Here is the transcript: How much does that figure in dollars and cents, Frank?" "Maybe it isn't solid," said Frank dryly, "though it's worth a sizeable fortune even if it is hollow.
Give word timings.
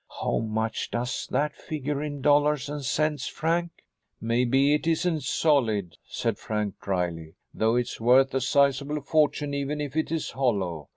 How 0.19 0.39
much 0.39 0.89
does 0.89 1.27
that 1.29 1.55
figure 1.55 2.01
in 2.01 2.21
dollars 2.21 2.69
and 2.69 2.83
cents, 2.83 3.27
Frank?" 3.27 3.69
"Maybe 4.19 4.73
it 4.73 4.87
isn't 4.87 5.21
solid," 5.21 5.97
said 6.07 6.39
Frank 6.39 6.79
dryly, 6.81 7.35
"though 7.53 7.75
it's 7.75 8.01
worth 8.01 8.33
a 8.33 8.41
sizeable 8.41 9.01
fortune 9.03 9.53
even 9.53 9.79
if 9.79 9.95
it 9.95 10.11
is 10.11 10.31
hollow. 10.31 10.89